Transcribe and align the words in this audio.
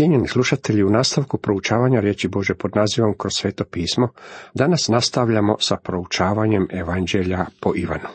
Cijenjeni 0.00 0.28
slušatelji, 0.28 0.82
u 0.84 0.90
nastavku 0.90 1.38
proučavanja 1.38 2.00
riječi 2.00 2.28
Bože 2.28 2.54
pod 2.54 2.70
nazivom 2.76 3.14
kroz 3.18 3.32
sveto 3.34 3.64
pismo, 3.64 4.08
danas 4.54 4.88
nastavljamo 4.88 5.56
sa 5.58 5.76
proučavanjem 5.76 6.66
evanđelja 6.70 7.46
po 7.60 7.72
Ivanu. 7.76 8.08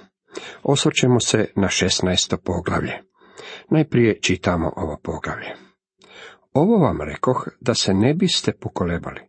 Osvrćemo 0.64 1.20
se 1.20 1.46
na 1.56 1.68
16. 1.68 2.38
poglavlje. 2.44 2.94
Najprije 3.70 4.20
čitamo 4.22 4.72
ovo 4.76 5.00
poglavlje. 5.04 5.56
Ovo 6.54 6.78
vam 6.78 7.02
rekoh 7.02 7.48
da 7.62 7.74
se 7.74 7.94
ne 7.94 8.14
biste 8.14 8.52
pokolebali. 8.54 9.22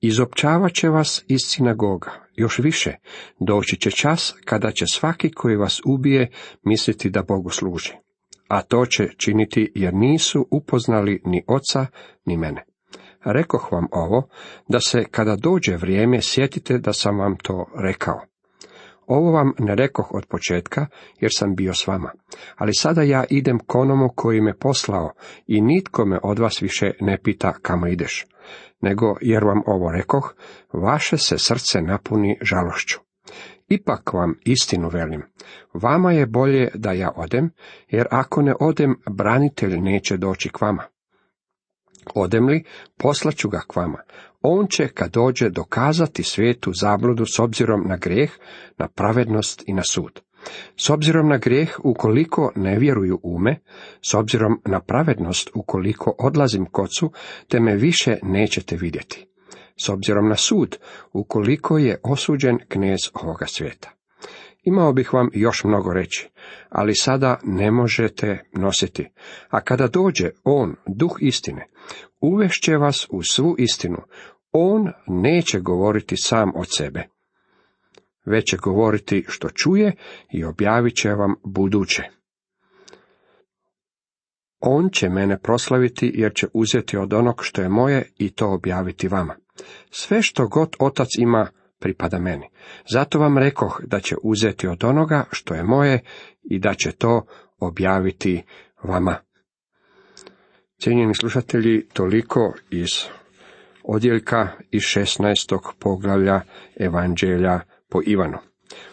Izopćavat 0.00 0.72
će 0.72 0.88
vas 0.88 1.24
iz 1.28 1.40
sinagoga, 1.44 2.10
još 2.34 2.58
više, 2.58 2.96
doći 3.40 3.76
će 3.76 3.90
čas 3.90 4.34
kada 4.44 4.70
će 4.70 4.86
svaki 4.86 5.30
koji 5.30 5.56
vas 5.56 5.80
ubije 5.84 6.30
misliti 6.62 7.10
da 7.10 7.22
Bogu 7.22 7.50
služi 7.50 8.05
a 8.48 8.62
to 8.62 8.86
će 8.86 9.08
činiti 9.16 9.72
jer 9.74 9.94
nisu 9.94 10.48
upoznali 10.50 11.22
ni 11.24 11.44
oca 11.46 11.86
ni 12.24 12.36
mene. 12.36 12.64
Rekoh 13.24 13.72
vam 13.72 13.86
ovo, 13.92 14.28
da 14.68 14.80
se 14.80 15.04
kada 15.10 15.36
dođe 15.36 15.76
vrijeme 15.76 16.18
sjetite 16.22 16.78
da 16.78 16.92
sam 16.92 17.18
vam 17.18 17.36
to 17.42 17.66
rekao. 17.82 18.20
Ovo 19.06 19.30
vam 19.32 19.52
ne 19.58 19.74
rekoh 19.74 20.14
od 20.14 20.26
početka, 20.26 20.86
jer 21.20 21.30
sam 21.34 21.54
bio 21.54 21.74
s 21.74 21.86
vama, 21.86 22.12
ali 22.56 22.74
sada 22.74 23.02
ja 23.02 23.24
idem 23.30 23.58
k 23.58 23.74
onomu 23.74 24.08
koji 24.16 24.40
me 24.40 24.58
poslao 24.58 25.12
i 25.46 25.60
nitko 25.60 26.04
me 26.04 26.18
od 26.22 26.38
vas 26.38 26.62
više 26.62 26.90
ne 27.00 27.18
pita 27.22 27.52
kamo 27.62 27.86
ideš, 27.86 28.26
nego 28.80 29.14
jer 29.20 29.44
vam 29.44 29.62
ovo 29.66 29.92
rekoh, 29.92 30.34
vaše 30.72 31.18
se 31.18 31.38
srce 31.38 31.82
napuni 31.82 32.38
žalošću. 32.42 33.05
Ipak 33.68 34.12
vam 34.12 34.34
istinu 34.44 34.88
velim, 34.88 35.22
vama 35.74 36.12
je 36.12 36.26
bolje 36.26 36.70
da 36.74 36.92
ja 36.92 37.12
odem, 37.16 37.50
jer 37.88 38.06
ako 38.10 38.42
ne 38.42 38.54
odem, 38.60 38.96
branitelj 39.10 39.80
neće 39.80 40.16
doći 40.16 40.48
k 40.48 40.60
vama. 40.60 40.82
Odem 42.14 42.46
li, 42.46 42.64
poslaću 42.98 43.48
ga 43.48 43.60
k 43.68 43.76
vama. 43.76 43.98
On 44.42 44.66
će, 44.66 44.88
kad 44.88 45.12
dođe, 45.12 45.50
dokazati 45.50 46.22
svijetu 46.22 46.72
zabludu 46.80 47.26
s 47.26 47.38
obzirom 47.38 47.88
na 47.88 47.96
grijeh, 47.96 48.30
na 48.78 48.88
pravednost 48.88 49.62
i 49.66 49.72
na 49.72 49.82
sud. 49.82 50.20
S 50.76 50.90
obzirom 50.90 51.28
na 51.28 51.38
grijeh, 51.38 51.76
ukoliko 51.84 52.52
ne 52.56 52.78
vjeruju 52.78 53.20
ume, 53.22 53.60
s 54.10 54.14
obzirom 54.14 54.60
na 54.64 54.80
pravednost, 54.80 55.50
ukoliko 55.54 56.14
odlazim 56.18 56.66
kocu, 56.66 57.12
te 57.48 57.60
me 57.60 57.76
više 57.76 58.16
nećete 58.22 58.76
vidjeti 58.76 59.35
s 59.80 59.88
obzirom 59.88 60.28
na 60.28 60.36
sud, 60.36 60.78
ukoliko 61.12 61.78
je 61.78 62.00
osuđen 62.02 62.58
knez 62.68 62.98
ovoga 63.14 63.46
svijeta. 63.46 63.90
Imao 64.62 64.92
bih 64.92 65.14
vam 65.14 65.30
još 65.32 65.64
mnogo 65.64 65.92
reći, 65.92 66.28
ali 66.68 66.94
sada 66.94 67.40
ne 67.44 67.70
možete 67.70 68.42
nositi. 68.52 69.08
A 69.48 69.60
kada 69.60 69.88
dođe 69.88 70.30
On, 70.44 70.76
duh 70.86 71.16
istine, 71.20 71.66
uvešće 72.20 72.76
vas 72.76 73.06
u 73.10 73.22
svu 73.22 73.54
istinu. 73.58 73.98
On 74.52 74.92
neće 75.06 75.60
govoriti 75.60 76.16
sam 76.16 76.52
od 76.54 76.66
sebe, 76.76 77.08
već 78.24 78.50
će 78.50 78.56
govoriti 78.56 79.24
što 79.28 79.48
čuje 79.48 79.96
i 80.32 80.44
objavit 80.44 80.96
će 80.96 81.08
vam 81.08 81.34
buduće. 81.44 82.02
On 84.60 84.90
će 84.90 85.08
mene 85.08 85.38
proslaviti 85.38 86.12
jer 86.14 86.32
će 86.34 86.46
uzeti 86.52 86.96
od 86.96 87.12
onog 87.12 87.44
što 87.44 87.62
je 87.62 87.68
moje 87.68 88.12
i 88.18 88.30
to 88.30 88.48
objaviti 88.48 89.08
vama. 89.08 89.36
Sve 89.90 90.22
što 90.22 90.48
god 90.48 90.76
otac 90.78 91.08
ima 91.18 91.48
pripada 91.78 92.18
meni. 92.18 92.48
Zato 92.92 93.18
vam 93.18 93.38
rekoh 93.38 93.80
da 93.84 94.00
će 94.00 94.16
uzeti 94.22 94.68
od 94.68 94.84
onoga 94.84 95.24
što 95.30 95.54
je 95.54 95.62
moje 95.62 96.02
i 96.42 96.58
da 96.58 96.74
će 96.74 96.92
to 96.92 97.26
objaviti 97.58 98.42
vama. 98.82 99.16
Cijenjeni 100.78 101.14
slušatelji, 101.14 101.88
toliko 101.92 102.54
iz 102.70 102.88
odjeljka 103.84 104.48
iz 104.70 104.82
16. 104.82 105.58
poglavlja 105.78 106.40
Evanđelja 106.80 107.60
po 107.88 108.00
Ivanu. 108.06 108.38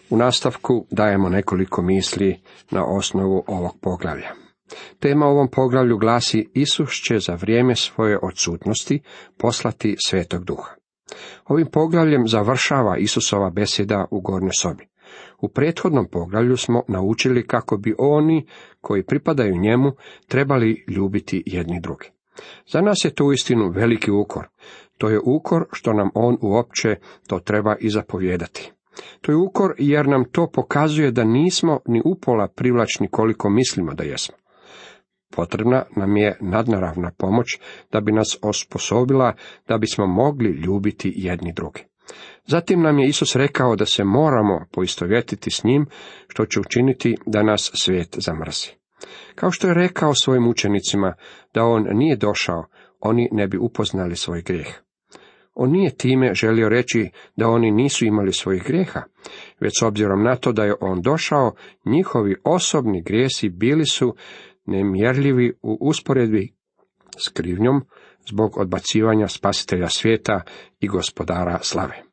U 0.09 0.17
nastavku 0.17 0.87
dajemo 0.91 1.29
nekoliko 1.29 1.81
misli 1.81 2.41
na 2.71 2.85
osnovu 2.85 3.43
ovog 3.47 3.77
poglavlja. 3.81 4.42
Tema 4.99 5.25
ovom 5.25 5.47
poglavlju 5.51 5.97
glasi 5.97 6.49
Isus 6.53 6.91
će 6.91 7.19
za 7.19 7.35
vrijeme 7.35 7.75
svoje 7.75 8.19
odsutnosti 8.21 9.01
poslati 9.37 9.95
svetog 10.07 10.43
duha. 10.43 10.71
Ovim 11.45 11.67
poglavljem 11.71 12.27
završava 12.27 12.97
Isusova 12.97 13.49
besjeda 13.49 14.05
u 14.11 14.21
gornjoj 14.21 14.53
sobi. 14.61 14.87
U 15.41 15.47
prethodnom 15.47 16.07
poglavlju 16.11 16.57
smo 16.57 16.83
naučili 16.87 17.47
kako 17.47 17.77
bi 17.77 17.95
oni 17.97 18.45
koji 18.81 19.03
pripadaju 19.03 19.57
njemu 19.57 19.91
trebali 20.27 20.85
ljubiti 20.87 21.43
jedni 21.45 21.79
drugi. 21.81 22.09
Za 22.67 22.81
nas 22.81 22.97
je 23.05 23.13
to 23.13 23.25
uistinu 23.25 23.69
veliki 23.69 24.11
ukor. 24.11 24.47
To 24.97 25.09
je 25.09 25.19
ukor 25.25 25.65
što 25.71 25.93
nam 25.93 26.09
on 26.13 26.37
uopće 26.41 26.95
to 27.27 27.39
treba 27.39 27.75
i 27.79 27.89
zapovjedati. 27.89 28.71
To 29.21 29.31
je 29.31 29.35
ukor 29.35 29.75
jer 29.77 30.07
nam 30.07 30.25
to 30.31 30.49
pokazuje 30.53 31.11
da 31.11 31.23
nismo 31.23 31.79
ni 31.87 32.01
upola 32.05 32.47
privlačni 32.47 33.07
koliko 33.07 33.49
mislimo 33.49 33.93
da 33.93 34.03
jesmo. 34.03 34.35
Potrebna 35.35 35.83
nam 35.95 36.17
je 36.17 36.37
nadnaravna 36.41 37.11
pomoć 37.17 37.59
da 37.91 38.01
bi 38.01 38.11
nas 38.11 38.37
osposobila 38.41 39.33
da 39.67 39.77
bismo 39.77 40.07
mogli 40.07 40.49
ljubiti 40.49 41.13
jedni 41.15 41.53
druge. 41.53 41.81
Zatim 42.45 42.81
nam 42.81 42.99
je 42.99 43.07
Isus 43.07 43.35
rekao 43.35 43.75
da 43.75 43.85
se 43.85 44.03
moramo 44.03 44.65
poistovjetiti 44.71 45.51
s 45.51 45.63
njim, 45.63 45.85
što 46.27 46.45
će 46.45 46.59
učiniti 46.59 47.17
da 47.25 47.43
nas 47.43 47.71
svijet 47.73 48.15
zamrzi. 48.17 48.67
Kao 49.35 49.51
što 49.51 49.67
je 49.67 49.73
rekao 49.73 50.15
svojim 50.15 50.47
učenicima 50.47 51.13
da 51.53 51.63
on 51.63 51.87
nije 51.91 52.15
došao, 52.15 52.65
oni 52.99 53.29
ne 53.31 53.47
bi 53.47 53.57
upoznali 53.57 54.15
svoj 54.15 54.41
grijeh. 54.41 54.67
On 55.53 55.71
nije 55.71 55.97
time 55.97 56.33
želio 56.33 56.69
reći 56.69 57.09
da 57.35 57.47
oni 57.47 57.71
nisu 57.71 58.05
imali 58.05 58.33
svojih 58.33 58.63
grijeha, 58.63 59.01
već 59.59 59.71
s 59.79 59.83
obzirom 59.83 60.23
na 60.23 60.35
to 60.35 60.51
da 60.51 60.63
je 60.63 60.75
on 60.81 61.01
došao, 61.01 61.51
njihovi 61.85 62.35
osobni 62.43 63.01
grijesi 63.01 63.49
bili 63.49 63.85
su 63.85 64.15
nemjerljivi 64.65 65.53
u 65.61 65.77
usporedbi 65.81 66.53
s 67.17 67.29
krivnjom 67.29 67.81
zbog 68.29 68.57
odbacivanja 68.57 69.27
spasitelja 69.27 69.89
svijeta 69.89 70.41
i 70.79 70.87
gospodara 70.87 71.59
slave. 71.61 72.03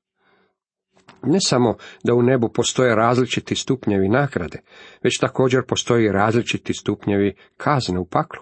Ne 1.22 1.38
samo 1.40 1.74
da 2.04 2.14
u 2.14 2.22
nebu 2.22 2.48
postoje 2.52 2.94
različiti 2.94 3.54
stupnjevi 3.54 4.08
nagrade, 4.08 4.58
već 5.02 5.18
također 5.18 5.60
postoji 5.68 6.12
različiti 6.12 6.74
stupnjevi 6.74 7.34
kazne 7.56 7.98
u 7.98 8.04
paklu. 8.06 8.40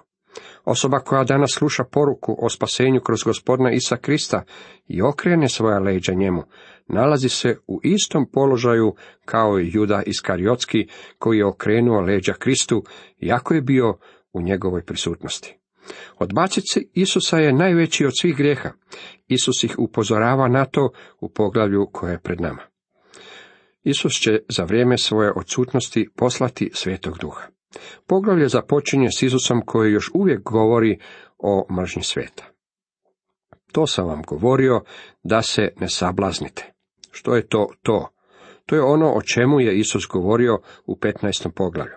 Osoba 0.65 0.99
koja 0.99 1.25
danas 1.25 1.51
sluša 1.51 1.85
poruku 1.85 2.37
o 2.39 2.49
spasenju 2.49 3.01
kroz 3.01 3.23
gospodina 3.23 3.71
Isa 3.73 3.97
Krista 3.97 4.43
i 4.87 5.03
okrene 5.03 5.49
svoja 5.49 5.79
leđa 5.79 6.13
njemu, 6.13 6.43
nalazi 6.89 7.29
se 7.29 7.57
u 7.67 7.81
istom 7.83 8.27
položaju 8.33 8.95
kao 9.25 9.61
i 9.61 9.71
Juda 9.73 10.03
Iskariotski 10.07 10.87
koji 11.19 11.39
je 11.39 11.47
okrenuo 11.47 12.01
leđa 12.01 12.33
Kristu, 12.33 12.85
jako 13.19 13.55
je 13.55 13.63
bio 13.63 13.99
u 14.33 14.43
njegovoj 14.43 14.85
prisutnosti. 14.85 15.59
Odbaciti 16.19 16.91
Isusa 16.95 17.39
je 17.39 17.53
najveći 17.53 18.07
od 18.07 18.13
svih 18.21 18.37
grijeha. 18.37 18.71
Isus 19.29 19.65
ih 19.65 19.75
upozorava 19.79 20.49
na 20.49 20.65
to 20.65 20.91
u 21.21 21.29
poglavlju 21.29 21.87
koje 21.93 22.13
je 22.13 22.21
pred 22.21 22.41
nama. 22.41 22.63
Isus 23.83 24.13
će 24.13 24.41
za 24.49 24.65
vrijeme 24.65 24.99
svoje 24.99 25.33
odsutnosti 25.37 26.09
poslati 26.17 26.71
svetog 26.75 27.19
duha. 27.19 27.47
Poglavlje 28.07 28.49
započinje 28.49 29.09
s 29.11 29.23
Isusom 29.23 29.63
koji 29.67 29.93
još 29.93 30.11
uvijek 30.15 30.43
govori 30.43 30.99
o 31.39 31.67
mržnji 31.73 32.03
sveta. 32.03 32.45
To 33.73 33.87
sam 33.87 34.07
vam 34.07 34.23
govorio 34.23 34.83
da 35.23 35.43
se 35.43 35.69
ne 35.81 35.89
sablaznite. 35.89 36.73
Što 37.19 37.37
je 37.37 37.47
to 37.47 37.67
to? 37.83 38.09
To 38.67 38.75
je 38.75 38.83
ono 38.83 39.13
o 39.13 39.23
čemu 39.23 39.61
je 39.61 39.79
Isus 39.79 40.07
govorio 40.13 40.59
u 40.87 40.97
15. 40.97 41.51
poglavlju. 41.51 41.95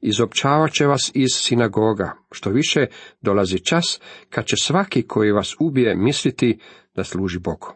Izopćavat 0.00 0.72
će 0.72 0.86
vas 0.86 1.10
iz 1.14 1.28
sinagoga, 1.32 2.12
što 2.32 2.50
više 2.50 2.86
dolazi 3.20 3.58
čas 3.58 4.00
kad 4.30 4.44
će 4.44 4.56
svaki 4.56 5.02
koji 5.02 5.32
vas 5.32 5.56
ubije 5.60 5.96
misliti 5.96 6.58
da 6.94 7.04
služi 7.04 7.38
Bogu. 7.38 7.74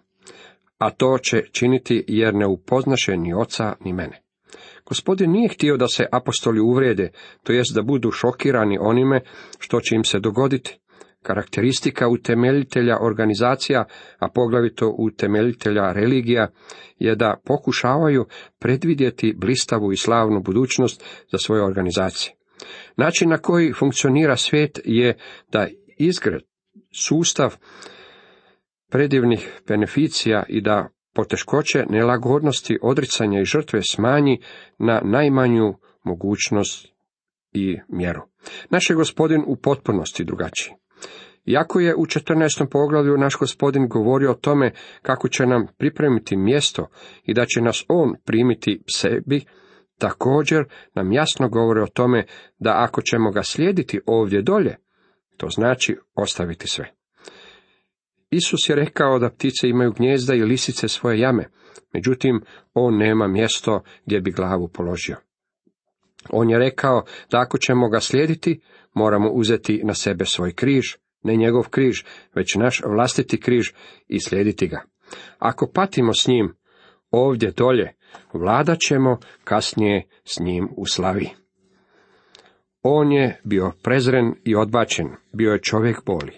A 0.78 0.90
to 0.90 1.18
će 1.22 1.42
činiti 1.52 2.04
jer 2.08 2.34
ne 2.34 2.46
upoznaše 2.46 3.16
ni 3.16 3.34
oca 3.34 3.76
ni 3.84 3.92
mene. 3.92 4.22
Gospodin 4.86 5.30
nije 5.30 5.48
htio 5.48 5.76
da 5.76 5.88
se 5.88 6.06
apostoli 6.12 6.60
uvrijede, 6.60 7.10
to 7.42 7.52
jest 7.52 7.74
da 7.74 7.82
budu 7.82 8.10
šokirani 8.10 8.78
onime 8.80 9.20
što 9.58 9.80
će 9.80 9.94
im 9.94 10.04
se 10.04 10.20
dogoditi. 10.20 10.78
Karakteristika 11.24 12.08
utemeljitelja 12.08 12.98
organizacija, 13.00 13.84
a 14.18 14.28
poglavito 14.28 14.94
utemeljitelja 14.98 15.92
religija, 15.92 16.48
je 16.98 17.14
da 17.16 17.36
pokušavaju 17.44 18.26
predvidjeti 18.58 19.34
blistavu 19.36 19.92
i 19.92 19.96
slavnu 19.96 20.40
budućnost 20.42 21.04
za 21.32 21.38
svoje 21.38 21.62
organizacije. 21.62 22.34
Način 22.96 23.28
na 23.28 23.38
koji 23.38 23.72
funkcionira 23.72 24.36
svijet 24.36 24.80
je 24.84 25.16
da 25.52 25.66
izgled, 25.98 26.42
sustav 26.94 27.56
predivnih 28.90 29.60
beneficija 29.68 30.42
i 30.48 30.60
da 30.60 30.88
poteškoće, 31.14 31.84
nelagodnosti, 31.90 32.78
odricanja 32.82 33.40
i 33.40 33.44
žrtve 33.44 33.82
smanji 33.82 34.40
na 34.78 35.00
najmanju 35.04 35.74
mogućnost 36.04 36.88
i 37.52 37.78
mjeru. 37.88 38.22
Naš 38.70 38.90
je 38.90 38.96
gospodin 38.96 39.42
u 39.46 39.56
potpunosti 39.56 40.24
drugačiji. 40.24 40.74
Iako 41.44 41.80
je 41.80 41.94
u 41.94 42.06
14. 42.06 42.66
poglavlju 42.70 43.16
naš 43.16 43.36
gospodin 43.36 43.88
govorio 43.88 44.30
o 44.30 44.34
tome 44.34 44.72
kako 45.02 45.28
će 45.28 45.46
nam 45.46 45.66
pripremiti 45.78 46.36
mjesto 46.36 46.88
i 47.24 47.34
da 47.34 47.46
će 47.46 47.60
nas 47.60 47.84
on 47.88 48.14
primiti 48.24 48.82
sebi, 48.86 49.44
također 49.98 50.64
nam 50.94 51.12
jasno 51.12 51.48
govori 51.48 51.80
o 51.80 51.86
tome 51.86 52.26
da 52.58 52.74
ako 52.76 53.02
ćemo 53.02 53.30
ga 53.30 53.42
slijediti 53.42 54.00
ovdje 54.06 54.42
dolje, 54.42 54.76
to 55.36 55.48
znači 55.48 55.96
ostaviti 56.14 56.68
sve. 56.68 56.92
Isus 58.30 58.68
je 58.68 58.76
rekao 58.76 59.18
da 59.18 59.30
ptice 59.30 59.68
imaju 59.68 59.92
gnjezda 59.92 60.34
i 60.34 60.42
lisice 60.42 60.88
svoje 60.88 61.18
jame, 61.18 61.48
međutim, 61.92 62.40
on 62.74 62.96
nema 62.96 63.28
mjesto 63.28 63.82
gdje 64.06 64.20
bi 64.20 64.30
glavu 64.30 64.68
položio. 64.68 65.16
On 66.30 66.50
je 66.50 66.58
rekao 66.58 67.04
da 67.30 67.40
ako 67.40 67.58
ćemo 67.58 67.88
ga 67.88 68.00
slijediti, 68.00 68.60
moramo 68.94 69.30
uzeti 69.30 69.80
na 69.84 69.94
sebe 69.94 70.24
svoj 70.24 70.52
križ, 70.52 70.84
ne 71.24 71.36
njegov 71.36 71.68
križ, 71.68 72.02
već 72.34 72.54
naš 72.54 72.82
vlastiti 72.86 73.40
križ 73.40 73.64
i 74.08 74.20
slijediti 74.20 74.66
ga. 74.66 74.82
Ako 75.38 75.70
patimo 75.74 76.14
s 76.14 76.26
njim, 76.26 76.54
ovdje 77.10 77.50
dolje, 77.50 77.92
vladat 78.32 78.78
ćemo 78.78 79.18
kasnije 79.44 80.08
s 80.24 80.40
njim 80.40 80.68
u 80.76 80.86
slavi. 80.86 81.28
On 82.82 83.12
je 83.12 83.40
bio 83.44 83.72
prezren 83.82 84.34
i 84.44 84.54
odbačen, 84.54 85.08
bio 85.32 85.52
je 85.52 85.62
čovjek 85.62 86.04
boli. 86.06 86.32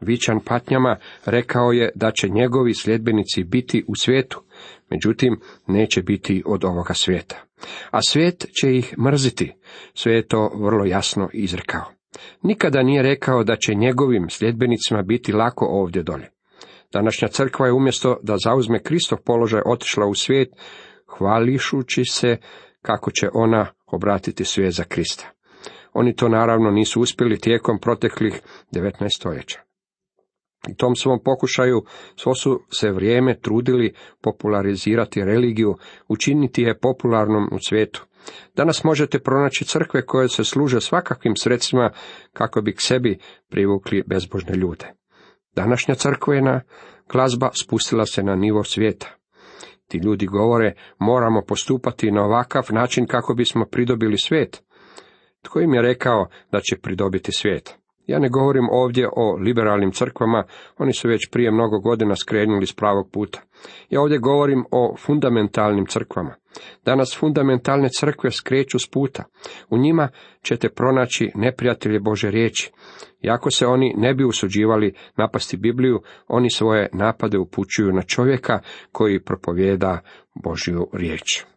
Vičan 0.00 0.40
patnjama 0.40 0.96
rekao 1.26 1.72
je 1.72 1.90
da 1.94 2.10
će 2.10 2.28
njegovi 2.28 2.74
sljedbenici 2.74 3.44
biti 3.44 3.84
u 3.88 3.96
svijetu, 3.96 4.42
međutim 4.90 5.40
neće 5.66 6.02
biti 6.02 6.42
od 6.46 6.64
ovoga 6.64 6.94
svijeta. 6.94 7.42
A 7.90 8.02
svijet 8.02 8.46
će 8.60 8.76
ih 8.76 8.98
mrziti, 8.98 9.52
sve 9.94 10.12
je 10.12 10.26
to 10.26 10.50
vrlo 10.54 10.84
jasno 10.84 11.28
izrekao. 11.32 12.01
Nikada 12.42 12.82
nije 12.82 13.02
rekao 13.02 13.44
da 13.44 13.56
će 13.56 13.74
njegovim 13.74 14.30
sljedbenicima 14.30 15.02
biti 15.02 15.32
lako 15.32 15.66
ovdje 15.66 16.02
dolje. 16.02 16.30
Današnja 16.92 17.28
crkva 17.28 17.66
je 17.66 17.72
umjesto 17.72 18.18
da 18.22 18.36
zauzme 18.44 18.82
Kristov 18.82 19.18
položaj 19.24 19.62
otišla 19.66 20.06
u 20.06 20.14
svijet, 20.14 20.48
hvališući 21.18 22.04
se 22.04 22.36
kako 22.82 23.10
će 23.10 23.28
ona 23.34 23.66
obratiti 23.86 24.44
svijet 24.44 24.74
za 24.74 24.84
Krista. 24.84 25.30
Oni 25.92 26.16
to 26.16 26.28
naravno 26.28 26.70
nisu 26.70 27.00
uspjeli 27.00 27.38
tijekom 27.38 27.78
proteklih 27.80 28.40
19 28.72 29.16
stoljeća. 29.16 29.60
U 30.70 30.74
tom 30.74 30.96
svom 30.96 31.18
pokušaju 31.24 31.82
svo 32.16 32.34
su 32.34 32.60
se 32.70 32.90
vrijeme 32.90 33.40
trudili 33.40 33.94
popularizirati 34.22 35.24
religiju, 35.24 35.74
učiniti 36.08 36.62
je 36.62 36.78
popularnom 36.78 37.48
u 37.52 37.58
svijetu. 37.68 38.06
Danas 38.56 38.84
možete 38.84 39.18
pronaći 39.18 39.64
crkve 39.64 40.06
koje 40.06 40.28
se 40.28 40.44
služe 40.44 40.80
svakakvim 40.80 41.36
sredstvima 41.36 41.90
kako 42.32 42.60
bi 42.62 42.74
k 42.74 42.80
sebi 42.80 43.18
privukli 43.50 44.02
bezbožne 44.06 44.54
ljude. 44.54 44.92
Današnja 45.54 45.94
crkvena 45.94 46.60
glazba 47.12 47.50
spustila 47.64 48.06
se 48.06 48.22
na 48.22 48.36
nivo 48.36 48.64
svijeta. 48.64 49.06
Ti 49.88 49.98
ljudi 49.98 50.26
govore, 50.26 50.74
moramo 50.98 51.42
postupati 51.48 52.10
na 52.10 52.24
ovakav 52.24 52.62
način 52.70 53.06
kako 53.06 53.34
bismo 53.34 53.64
pridobili 53.64 54.18
svijet. 54.18 54.62
Tko 55.42 55.60
im 55.60 55.74
je 55.74 55.82
rekao 55.82 56.28
da 56.52 56.60
će 56.60 56.76
pridobiti 56.82 57.32
svijet? 57.32 57.81
Ja 58.06 58.18
ne 58.18 58.28
govorim 58.28 58.68
ovdje 58.70 59.08
o 59.16 59.36
liberalnim 59.36 59.92
crkvama, 59.92 60.44
oni 60.78 60.92
su 60.92 61.08
već 61.08 61.28
prije 61.30 61.50
mnogo 61.50 61.78
godina 61.78 62.16
skrenuli 62.16 62.66
s 62.66 62.72
pravog 62.72 63.10
puta. 63.12 63.40
Ja 63.90 64.00
ovdje 64.00 64.18
govorim 64.18 64.64
o 64.70 64.96
fundamentalnim 64.98 65.86
crkvama. 65.86 66.34
Danas 66.84 67.16
fundamentalne 67.18 67.88
crkve 67.88 68.30
skreću 68.30 68.78
s 68.78 68.90
puta. 68.90 69.24
U 69.70 69.78
njima 69.78 70.08
ćete 70.42 70.68
pronaći 70.68 71.30
neprijatelje 71.34 72.00
Bože 72.00 72.30
riječi. 72.30 72.72
Iako 73.22 73.50
se 73.50 73.66
oni 73.66 73.94
ne 73.96 74.14
bi 74.14 74.24
usuđivali 74.24 74.94
napasti 75.16 75.56
Bibliju, 75.56 76.00
oni 76.28 76.50
svoje 76.50 76.88
napade 76.92 77.38
upućuju 77.38 77.92
na 77.92 78.02
čovjeka 78.02 78.60
koji 78.92 79.24
propovjeda 79.24 80.00
Božju 80.34 80.88
riječ. 80.92 81.51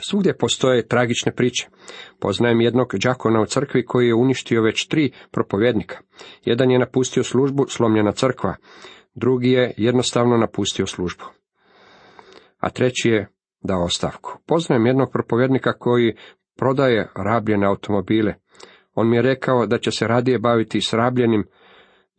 Svugdje 0.00 0.36
postoje 0.36 0.88
tragične 0.88 1.32
priče. 1.32 1.68
Poznajem 2.20 2.60
jednog 2.60 2.94
đakona 3.02 3.40
u 3.40 3.46
crkvi 3.46 3.84
koji 3.84 4.06
je 4.06 4.14
uništio 4.14 4.62
već 4.62 4.86
tri 4.86 5.12
propovjednika. 5.30 5.98
Jedan 6.44 6.70
je 6.70 6.78
napustio 6.78 7.22
službu, 7.22 7.66
slomljena 7.68 8.12
crkva. 8.12 8.54
Drugi 9.14 9.50
je 9.50 9.74
jednostavno 9.76 10.36
napustio 10.36 10.86
službu. 10.86 11.24
A 12.58 12.70
treći 12.70 13.08
je 13.08 13.28
dao 13.60 13.84
ostavku. 13.84 14.38
Poznajem 14.46 14.86
jednog 14.86 15.12
propovjednika 15.12 15.72
koji 15.72 16.16
prodaje 16.56 17.08
rabljene 17.14 17.66
automobile. 17.66 18.34
On 18.94 19.10
mi 19.10 19.16
je 19.16 19.22
rekao 19.22 19.66
da 19.66 19.78
će 19.78 19.90
se 19.90 20.06
radije 20.06 20.38
baviti 20.38 20.80
s 20.80 20.92
rabljenim 20.92 21.44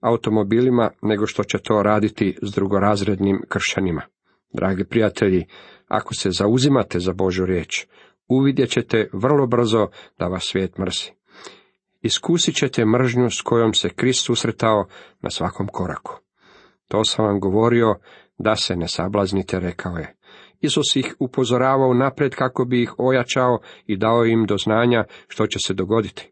automobilima 0.01 0.89
nego 1.01 1.27
što 1.27 1.43
će 1.43 1.57
to 1.57 1.83
raditi 1.83 2.37
s 2.41 2.51
drugorazrednim 2.51 3.41
kršanima. 3.47 4.01
Dragi 4.53 4.85
prijatelji, 4.85 5.45
ako 5.87 6.13
se 6.13 6.31
zauzimate 6.31 6.99
za 6.99 7.13
Božu 7.13 7.45
riječ, 7.45 7.85
uvidjet 8.27 8.69
ćete 8.69 9.09
vrlo 9.13 9.47
brzo 9.47 9.87
da 10.19 10.27
vas 10.27 10.43
svijet 10.43 10.77
mrsi. 10.77 11.13
Iskusit 12.01 12.55
ćete 12.55 12.85
mržnju 12.85 13.29
s 13.29 13.41
kojom 13.41 13.73
se 13.73 13.89
Krist 13.89 14.25
susretao 14.25 14.85
na 15.21 15.29
svakom 15.29 15.67
koraku. 15.67 16.19
To 16.87 17.03
sam 17.05 17.25
vam 17.25 17.39
govorio 17.39 17.95
da 18.37 18.55
se 18.55 18.75
ne 18.75 18.87
sablaznite, 18.87 19.59
rekao 19.59 19.97
je. 19.97 20.15
Isus 20.61 20.95
ih 20.95 21.15
upozoravao 21.19 21.93
napred 21.93 22.35
kako 22.35 22.65
bi 22.65 22.83
ih 22.83 22.93
ojačao 22.97 23.59
i 23.85 23.97
dao 23.97 24.25
im 24.25 24.45
do 24.45 24.57
znanja 24.57 25.03
što 25.27 25.47
će 25.47 25.59
se 25.59 25.73
dogoditi. 25.73 26.31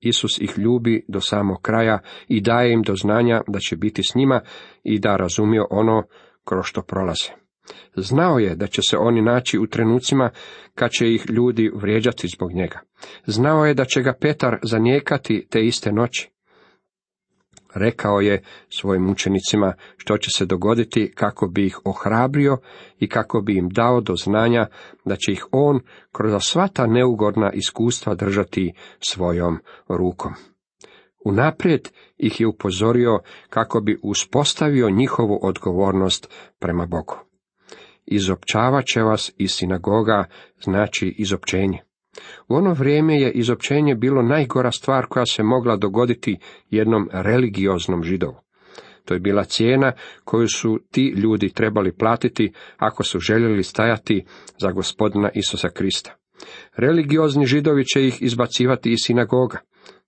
Isus 0.00 0.38
ih 0.40 0.58
ljubi 0.58 1.04
do 1.08 1.20
samog 1.20 1.62
kraja 1.62 1.98
i 2.28 2.40
daje 2.40 2.72
im 2.72 2.82
do 2.82 2.94
znanja 2.96 3.40
da 3.48 3.58
će 3.58 3.76
biti 3.76 4.02
s 4.02 4.14
njima 4.14 4.40
i 4.82 4.98
da 4.98 5.16
razumio 5.16 5.66
ono 5.70 6.02
kroz 6.44 6.64
što 6.64 6.82
prolaze. 6.82 7.41
Znao 7.96 8.38
je 8.38 8.54
da 8.54 8.66
će 8.66 8.82
se 8.82 8.96
oni 8.96 9.22
naći 9.22 9.58
u 9.58 9.66
trenucima 9.66 10.30
kad 10.74 10.90
će 10.90 11.14
ih 11.14 11.26
ljudi 11.30 11.70
vrijeđati 11.74 12.28
zbog 12.28 12.52
njega. 12.52 12.80
Znao 13.26 13.66
je 13.66 13.74
da 13.74 13.84
će 13.84 14.02
ga 14.02 14.14
Petar 14.20 14.58
zanijekati 14.62 15.46
te 15.50 15.66
iste 15.66 15.92
noći. 15.92 16.30
Rekao 17.74 18.20
je 18.20 18.42
svojim 18.68 19.10
učenicima 19.10 19.74
što 19.96 20.18
će 20.18 20.30
se 20.30 20.46
dogoditi 20.46 21.12
kako 21.14 21.48
bi 21.48 21.66
ih 21.66 21.78
ohrabrio 21.84 22.58
i 22.98 23.08
kako 23.08 23.40
bi 23.40 23.56
im 23.56 23.68
dao 23.68 24.00
do 24.00 24.16
znanja 24.16 24.66
da 25.04 25.16
će 25.16 25.32
ih 25.32 25.46
on 25.52 25.80
kroz 26.12 26.42
sva 26.44 26.68
ta 26.68 26.86
neugodna 26.86 27.52
iskustva 27.52 28.14
držati 28.14 28.72
svojom 29.00 29.58
rukom. 29.88 30.32
Unaprijed 31.24 31.88
ih 32.18 32.40
je 32.40 32.46
upozorio 32.46 33.20
kako 33.50 33.80
bi 33.80 33.98
uspostavio 34.02 34.90
njihovu 34.90 35.38
odgovornost 35.42 36.28
prema 36.58 36.86
Bogu 36.86 37.31
izopćavat 38.06 38.84
će 38.84 39.02
vas 39.02 39.32
iz 39.38 39.50
sinagoga, 39.50 40.24
znači 40.62 41.14
izopćenje. 41.18 41.78
U 42.48 42.54
ono 42.54 42.72
vrijeme 42.72 43.20
je 43.20 43.30
izopćenje 43.30 43.94
bilo 43.94 44.22
najgora 44.22 44.70
stvar 44.70 45.06
koja 45.06 45.26
se 45.26 45.42
mogla 45.42 45.76
dogoditi 45.76 46.38
jednom 46.70 47.08
religioznom 47.12 48.02
židovu. 48.02 48.36
To 49.04 49.14
je 49.14 49.20
bila 49.20 49.44
cijena 49.44 49.92
koju 50.24 50.48
su 50.48 50.78
ti 50.90 51.14
ljudi 51.16 51.48
trebali 51.48 51.96
platiti 51.96 52.52
ako 52.76 53.02
su 53.04 53.18
željeli 53.18 53.62
stajati 53.62 54.24
za 54.58 54.70
gospodina 54.70 55.30
Isusa 55.34 55.68
Krista. 55.68 56.14
Religiozni 56.76 57.46
židovi 57.46 57.84
će 57.84 58.06
ih 58.06 58.22
izbacivati 58.22 58.90
iz 58.90 58.98
sinagoga. 59.02 59.58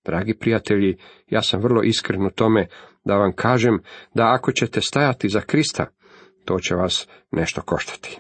Dragi 0.05 0.35
prijatelji, 0.35 0.97
ja 1.31 1.43
sam 1.43 1.61
vrlo 1.61 1.83
iskren 1.83 2.27
u 2.27 2.31
tome 2.31 2.67
da 3.05 3.17
vam 3.17 3.33
kažem 3.33 3.79
da 4.15 4.33
ako 4.35 4.53
ćete 4.53 4.81
stajati 4.81 5.29
za 5.29 5.41
Krista, 5.41 5.87
to 6.45 6.59
će 6.59 6.75
vas 6.75 7.09
nešto 7.31 7.63
koštati. 7.63 8.19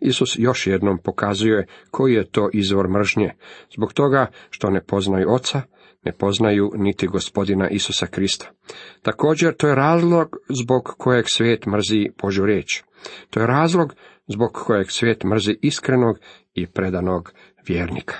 Isus 0.00 0.36
još 0.38 0.66
jednom 0.66 0.98
pokazuje 1.04 1.66
koji 1.90 2.14
je 2.14 2.30
to 2.30 2.50
izvor 2.52 2.88
mržnje, 2.88 3.34
zbog 3.74 3.92
toga 3.92 4.26
što 4.50 4.70
ne 4.70 4.80
poznaju 4.84 5.26
oca, 5.30 5.62
ne 6.04 6.12
poznaju 6.12 6.72
niti 6.74 7.06
gospodina 7.06 7.68
Isusa 7.68 8.06
Krista. 8.06 8.46
Također 9.02 9.56
to 9.56 9.68
je 9.68 9.74
razlog 9.74 10.36
zbog 10.48 10.94
kojeg 10.98 11.24
svijet 11.28 11.66
mrzi 11.66 12.10
Božju 12.22 12.46
riječ. 12.46 12.82
To 13.30 13.40
je 13.40 13.46
razlog 13.46 13.94
zbog 14.26 14.50
kojeg 14.52 14.90
svijet 14.90 15.24
mrzi 15.24 15.58
iskrenog 15.62 16.18
i 16.54 16.66
predanog 16.66 17.32
vjernika. 17.68 18.16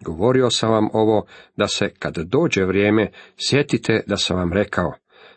Govorio 0.00 0.50
sam 0.50 0.70
vam 0.70 0.88
ovo 0.92 1.26
da 1.56 1.68
se 1.68 1.90
kad 1.98 2.18
dođe 2.18 2.64
vrijeme 2.64 3.10
sjetite 3.36 4.02
da 4.06 4.16
sam 4.16 4.36
vam 4.36 4.52
rekao, 4.52 4.92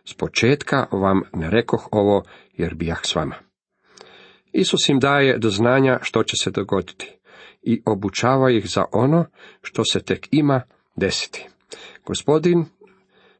s 0.05 0.13
početka 0.13 0.87
vam 0.91 1.21
ne 1.33 1.49
rekoh 1.49 1.87
ovo, 1.91 2.23
jer 2.53 2.75
bijah 2.75 2.99
s 3.03 3.15
vama. 3.15 3.35
Isus 4.53 4.89
im 4.89 4.99
daje 4.99 5.37
do 5.37 5.49
znanja 5.49 5.99
što 6.01 6.23
će 6.23 6.35
se 6.43 6.51
dogoditi 6.51 7.17
i 7.61 7.81
obučava 7.85 8.51
ih 8.51 8.69
za 8.69 8.85
ono 8.91 9.25
što 9.61 9.83
se 9.85 9.99
tek 9.99 10.27
ima 10.31 10.61
desiti. 10.95 11.47
Gospodin 12.05 12.65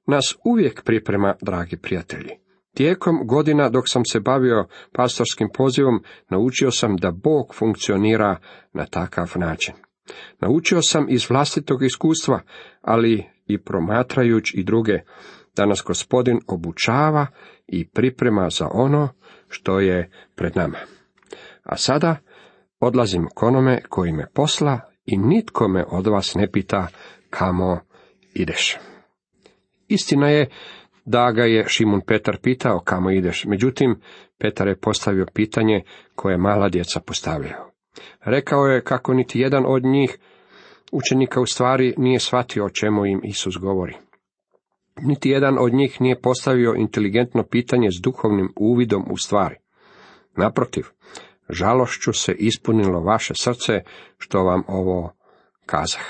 nas 0.07 0.35
uvijek 0.45 0.83
priprema, 0.83 1.35
dragi 1.41 1.77
prijatelji. 1.77 2.29
Tijekom 2.75 3.27
godina 3.27 3.69
dok 3.69 3.83
sam 3.87 4.05
se 4.05 4.19
bavio 4.19 4.67
pastorskim 4.91 5.49
pozivom, 5.53 6.03
naučio 6.29 6.71
sam 6.71 6.97
da 6.97 7.11
Bog 7.11 7.55
funkcionira 7.55 8.39
na 8.73 8.85
takav 8.85 9.31
način. 9.35 9.73
Naučio 10.39 10.81
sam 10.81 11.05
iz 11.09 11.29
vlastitog 11.29 11.83
iskustva, 11.83 12.41
ali 12.81 13.23
i 13.47 13.57
promatrajući 13.57 14.57
i 14.57 14.63
druge, 14.63 14.99
da 15.55 15.65
nas 15.65 15.83
gospodin 15.85 16.39
obučava 16.47 17.27
i 17.67 17.87
priprema 17.87 18.49
za 18.49 18.67
ono 18.71 19.09
što 19.49 19.79
je 19.79 20.09
pred 20.35 20.55
nama. 20.55 20.77
A 21.63 21.77
sada 21.77 22.15
odlazim 22.79 23.27
k 23.35 23.43
onome 23.43 23.81
koji 23.89 24.11
me 24.11 24.27
posla 24.33 24.79
i 25.05 25.17
nitko 25.17 25.67
me 25.67 25.85
od 25.87 26.07
vas 26.07 26.35
ne 26.35 26.51
pita 26.51 26.87
kamo 27.29 27.79
ideš. 28.33 28.77
Istina 29.87 30.29
je 30.29 30.49
da 31.05 31.31
ga 31.31 31.43
je 31.43 31.65
Šimun 31.67 32.01
Petar 32.01 32.37
pitao 32.41 32.79
kamo 32.79 33.11
ideš, 33.11 33.45
međutim 33.45 34.01
Petar 34.37 34.67
je 34.67 34.79
postavio 34.79 35.25
pitanje 35.33 35.83
koje 36.15 36.37
mala 36.37 36.69
djeca 36.69 36.99
postavljaju. 36.99 37.55
Rekao 38.21 38.65
je 38.65 38.83
kako 38.83 39.13
niti 39.13 39.39
jedan 39.39 39.63
od 39.67 39.83
njih 39.83 40.17
učenika 40.91 41.41
u 41.41 41.45
stvari 41.45 41.93
nije 41.97 42.19
shvatio 42.19 42.65
o 42.65 42.69
čemu 42.69 43.05
im 43.05 43.21
Isus 43.23 43.57
govori. 43.57 43.95
Niti 45.01 45.29
jedan 45.29 45.57
od 45.59 45.73
njih 45.73 46.01
nije 46.01 46.21
postavio 46.21 46.73
inteligentno 46.77 47.43
pitanje 47.43 47.89
s 47.91 48.01
duhovnim 48.01 48.53
uvidom 48.55 49.05
u 49.11 49.17
stvari. 49.17 49.55
Naprotiv, 50.37 50.83
žalošću 51.49 52.13
se 52.13 52.33
ispunilo 52.33 53.01
vaše 53.01 53.33
srce 53.37 53.73
što 54.17 54.43
vam 54.43 54.63
ovo 54.67 55.13
kazah. 55.65 56.05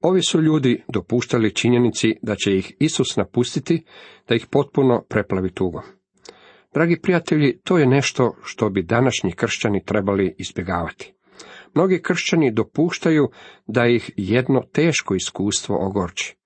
Ovi 0.00 0.22
su 0.22 0.42
ljudi 0.42 0.82
dopuštali 0.88 1.54
činjenici 1.54 2.14
da 2.22 2.34
će 2.34 2.56
ih 2.56 2.72
Isus 2.78 3.16
napustiti, 3.16 3.84
da 4.28 4.34
ih 4.34 4.46
potpuno 4.50 5.04
preplavi 5.08 5.52
tugo. 5.52 5.82
Dragi 6.74 7.00
prijatelji, 7.02 7.60
to 7.64 7.78
je 7.78 7.86
nešto 7.86 8.36
što 8.44 8.70
bi 8.70 8.82
današnji 8.82 9.32
kršćani 9.32 9.84
trebali 9.84 10.34
izbjegavati. 10.38 11.14
Mnogi 11.74 12.02
kršćani 12.02 12.52
dopuštaju 12.52 13.28
da 13.66 13.86
ih 13.86 14.10
jedno 14.16 14.62
teško 14.72 15.14
iskustvo 15.14 15.86
ogorči. 15.86 16.36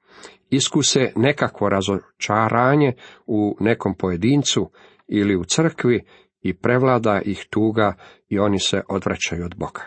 Iskuse 0.51 1.13
nekakvo 1.17 1.69
razočaranje 1.69 2.93
u 3.27 3.57
nekom 3.61 3.95
pojedincu 3.95 4.71
ili 5.09 5.37
u 5.37 5.45
crkvi 5.45 6.05
i 6.41 6.55
prevlada 6.55 7.21
ih 7.25 7.47
tuga 7.51 7.95
i 8.29 8.39
oni 8.39 8.59
se 8.59 8.81
odvraćaju 8.89 9.45
od 9.45 9.55
Boga. 9.57 9.83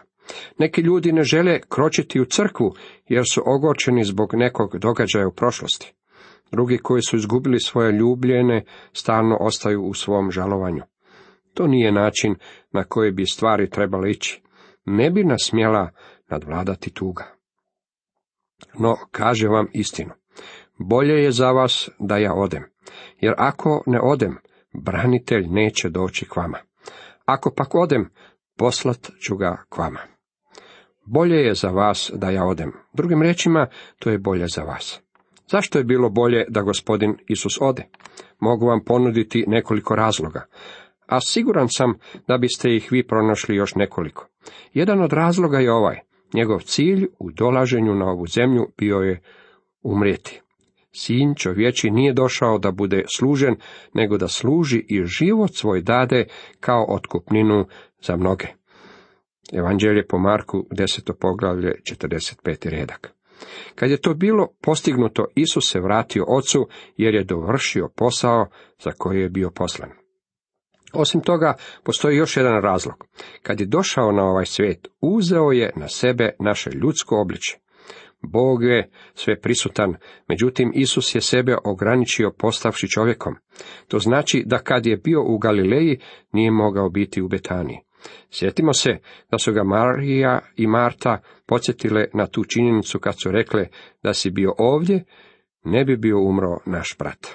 Neki 0.57 0.81
ljudi 0.81 1.11
ne 1.11 1.23
žele 1.23 1.59
kročiti 1.69 2.21
u 2.21 2.25
crkvu 2.25 2.73
jer 3.07 3.23
su 3.33 3.41
ogorčeni 3.45 4.03
zbog 4.03 4.29
nekog 4.33 4.77
događaja 4.77 5.27
u 5.27 5.31
prošlosti. 5.31 5.93
Drugi 6.51 6.77
koji 6.77 7.01
su 7.01 7.15
izgubili 7.15 7.59
svoje 7.59 7.91
ljubljene 7.91 8.65
stalno 8.93 9.37
ostaju 9.39 9.83
u 9.83 9.93
svom 9.93 10.31
žalovanju. 10.31 10.83
To 11.53 11.67
nije 11.67 11.91
način 11.91 12.35
na 12.71 12.83
koji 12.83 13.11
bi 13.11 13.25
stvari 13.25 13.69
trebale 13.69 14.11
ići. 14.11 14.41
Ne 14.85 15.11
bi 15.11 15.23
nas 15.23 15.47
smjela 15.49 15.89
nadvladati 16.29 16.93
tuga. 16.93 17.35
No, 18.79 18.95
kaže 19.11 19.47
vam 19.47 19.67
istinu. 19.73 20.18
Bolje 20.79 21.23
je 21.23 21.31
za 21.31 21.51
vas 21.51 21.89
da 21.99 22.17
ja 22.17 22.33
odem, 22.33 22.63
jer 23.19 23.33
ako 23.37 23.83
ne 23.85 23.99
odem, 24.01 24.37
branitelj 24.73 25.47
neće 25.47 25.89
doći 25.89 26.25
k 26.25 26.35
vama. 26.35 26.57
Ako 27.25 27.53
pak 27.55 27.75
odem, 27.75 28.09
poslat 28.57 29.09
ću 29.21 29.35
ga 29.35 29.63
k 29.69 29.77
vama. 29.77 29.99
Bolje 31.05 31.35
je 31.35 31.53
za 31.53 31.69
vas 31.69 32.11
da 32.15 32.29
ja 32.29 32.45
odem. 32.45 32.71
Drugim 32.93 33.21
riječima, 33.21 33.67
to 33.99 34.09
je 34.09 34.17
bolje 34.17 34.47
za 34.47 34.61
vas. 34.61 35.01
Zašto 35.51 35.77
je 35.77 35.83
bilo 35.83 36.09
bolje 36.09 36.45
da 36.49 36.61
gospodin 36.61 37.17
Isus 37.27 37.57
ode? 37.61 37.83
Mogu 38.39 38.65
vam 38.65 38.83
ponuditi 38.85 39.45
nekoliko 39.47 39.95
razloga, 39.95 40.45
a 41.07 41.21
siguran 41.21 41.67
sam 41.69 41.93
da 42.27 42.37
biste 42.37 42.75
ih 42.75 42.87
vi 42.91 43.07
pronašli 43.07 43.55
još 43.55 43.75
nekoliko. 43.75 44.27
Jedan 44.73 45.01
od 45.01 45.13
razloga 45.13 45.59
je 45.59 45.71
ovaj. 45.71 45.99
Njegov 46.33 46.59
cilj 46.59 47.07
u 47.19 47.31
dolaženju 47.31 47.95
na 47.95 48.05
ovu 48.05 48.27
zemlju 48.27 48.67
bio 48.77 48.97
je 48.97 49.21
umrijeti. 49.83 50.41
Sin 50.91 51.35
čovječi 51.35 51.91
nije 51.91 52.13
došao 52.13 52.57
da 52.57 52.71
bude 52.71 53.03
služen, 53.15 53.55
nego 53.93 54.17
da 54.17 54.27
služi 54.27 54.85
i 54.87 55.05
život 55.05 55.51
svoj 55.53 55.81
dade 55.81 56.25
kao 56.59 56.85
otkupninu 56.89 57.65
za 58.01 58.15
mnoge. 58.15 58.47
Evanđelje 59.53 60.07
po 60.07 60.17
Marku, 60.17 60.65
10. 60.71 61.13
poglavlje, 61.19 61.75
45. 61.91 62.69
redak. 62.69 63.13
Kad 63.75 63.89
je 63.89 64.01
to 64.01 64.13
bilo 64.13 64.47
postignuto, 64.61 65.25
Isus 65.35 65.71
se 65.71 65.79
vratio 65.79 66.25
ocu, 66.27 66.67
jer 66.97 67.15
je 67.15 67.23
dovršio 67.23 67.89
posao 67.95 68.47
za 68.83 68.91
koji 68.91 69.21
je 69.21 69.29
bio 69.29 69.49
poslan. 69.49 69.89
Osim 70.93 71.21
toga, 71.21 71.55
postoji 71.83 72.17
još 72.17 72.37
jedan 72.37 72.61
razlog. 72.61 73.05
Kad 73.43 73.59
je 73.59 73.65
došao 73.65 74.11
na 74.11 74.23
ovaj 74.23 74.45
svijet, 74.45 74.87
uzeo 75.01 75.51
je 75.51 75.71
na 75.75 75.87
sebe 75.87 76.31
naše 76.39 76.69
ljudsko 76.69 77.21
obličje. 77.21 77.59
Bog 78.21 78.63
je 78.63 78.89
sve 79.13 79.39
prisutan, 79.41 79.95
međutim 80.27 80.71
Isus 80.75 81.15
je 81.15 81.21
sebe 81.21 81.55
ograničio 81.65 82.31
postavši 82.37 82.87
čovjekom. 82.87 83.35
To 83.87 83.99
znači 83.99 84.43
da 84.45 84.57
kad 84.57 84.85
je 84.85 84.97
bio 84.97 85.23
u 85.23 85.37
Galileji, 85.37 85.99
nije 86.33 86.51
mogao 86.51 86.89
biti 86.89 87.21
u 87.21 87.27
Betaniji. 87.27 87.77
Sjetimo 88.31 88.73
se 88.73 88.97
da 89.31 89.37
su 89.37 89.53
ga 89.53 89.63
Marija 89.63 90.39
i 90.55 90.67
Marta 90.67 91.21
podsjetile 91.47 92.05
na 92.13 92.27
tu 92.27 92.43
činjenicu 92.43 92.99
kad 92.99 93.15
su 93.23 93.31
rekle 93.31 93.67
da 94.03 94.13
si 94.13 94.31
bio 94.31 94.53
ovdje, 94.57 95.03
ne 95.63 95.85
bi 95.85 95.97
bio 95.97 96.19
umro 96.19 96.57
naš 96.65 96.95
brat. 96.99 97.27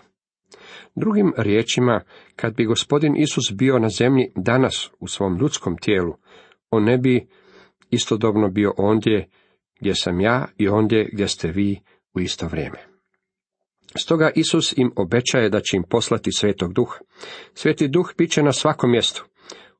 Drugim 0.95 1.33
riječima, 1.37 2.01
kad 2.37 2.55
bi 2.55 2.65
gospodin 2.65 3.17
Isus 3.17 3.53
bio 3.53 3.79
na 3.79 3.89
zemlji 3.89 4.33
danas 4.37 4.91
u 5.01 5.09
svom 5.09 5.39
ljudskom 5.39 5.77
tijelu, 5.79 6.15
on 6.71 6.85
ne 6.85 6.99
bi 6.99 7.27
istodobno 7.91 8.49
bio 8.49 8.75
ondje 8.77 9.29
gdje 9.81 9.95
sam 9.95 10.21
ja 10.21 10.47
i 10.59 10.69
ondje 10.69 11.09
gdje 11.13 11.29
ste 11.29 11.49
vi 11.49 11.81
u 12.15 12.21
isto 12.21 12.47
vrijeme. 12.47 12.79
Stoga 13.99 14.31
Isus 14.35 14.75
im 14.77 14.93
obećaje 14.97 15.49
da 15.49 15.61
će 15.61 15.77
im 15.77 15.83
poslati 15.91 16.33
svetog 16.33 16.73
duha. 16.73 16.99
Sveti 17.55 17.89
duh 17.89 18.13
bit 18.19 18.31
će 18.31 18.43
na 18.43 18.53
svakom 18.53 18.91
mjestu. 18.91 19.25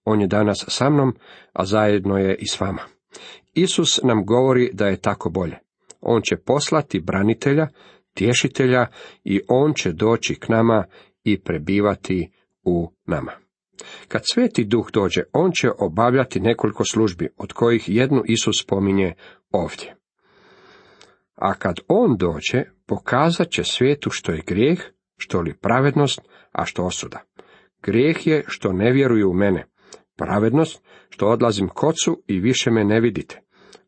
On 0.05 0.21
je 0.21 0.27
danas 0.27 0.65
sa 0.69 0.91
mnom, 0.91 1.17
a 1.53 1.65
zajedno 1.65 2.19
je 2.19 2.35
i 2.35 2.47
s 2.47 2.61
vama. 2.61 2.83
Isus 3.55 4.01
nam 4.03 4.27
govori 4.27 4.71
da 4.73 4.87
je 4.87 5.01
tako 5.01 5.31
bolje. 5.31 5.59
On 6.01 6.23
će 6.23 6.37
poslati 6.37 7.01
branitelja, 7.01 7.69
tješitelja 8.15 8.87
i 9.25 9.41
on 9.49 9.75
će 9.75 9.93
doći 9.93 10.35
k 10.35 10.49
nama 10.49 10.85
i 11.25 11.41
prebivati 11.41 12.31
u 12.63 12.93
nama. 13.07 13.44
Kad 14.09 14.23
sveti 14.25 14.65
duh 14.65 14.91
dođe, 14.93 15.23
on 15.33 15.53
će 15.53 15.71
obavljati 15.79 16.41
nekoliko 16.41 16.85
službi, 16.85 17.29
od 17.37 17.53
kojih 17.53 17.85
jednu 17.87 18.23
Isus 18.27 18.63
spominje 18.63 19.15
ovdje. 19.51 19.97
A 21.35 21.55
kad 21.55 21.77
on 21.89 22.17
dođe, 22.17 22.65
pokazat 22.87 23.51
će 23.51 23.65
svijetu 23.65 24.11
što 24.11 24.33
je 24.33 24.43
grijeh, 24.47 24.81
što 25.17 25.41
li 25.41 25.57
pravednost, 25.57 26.21
a 26.53 26.65
što 26.65 26.85
osuda. 26.85 27.21
Grijeh 27.83 28.27
je 28.27 28.45
što 28.47 28.73
ne 28.73 28.93
vjeruju 28.93 29.31
u 29.31 29.35
mene, 29.35 29.67
pravednost 30.17 30.83
što 31.09 31.27
odlazim 31.27 31.69
kocu 31.69 32.23
i 32.27 32.41
više 32.41 32.71
me 32.71 32.85
ne 32.85 33.01
vidite, 33.01 33.41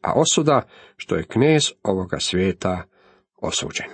a 0.02 0.12
osuda 0.16 0.68
što 0.96 1.16
je 1.16 1.26
knez 1.28 1.72
ovoga 1.82 2.18
svijeta 2.20 2.82
osuđen. 3.36 3.86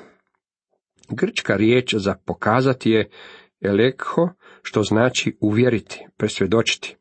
Grčka 1.08 1.56
riječ 1.56 1.94
za 1.94 2.14
pokazati 2.26 2.90
je 2.90 3.10
elekho, 3.60 4.28
što 4.62 4.82
znači 4.82 5.36
uvjeriti, 5.40 6.06
presvjedočiti. 6.16 6.96